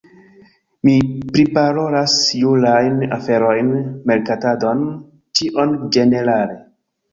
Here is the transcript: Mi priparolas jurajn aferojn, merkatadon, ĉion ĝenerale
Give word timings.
Mi 0.87 0.93
priparolas 1.35 2.15
jurajn 2.39 2.97
aferojn, 3.19 3.71
merkatadon, 4.13 4.83
ĉion 5.43 5.79
ĝenerale 5.99 6.61